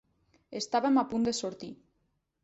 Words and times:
Estàvem 0.59 0.97
a 1.01 1.03
punt 1.11 1.27
de 1.27 1.33
sortir. 1.41 1.69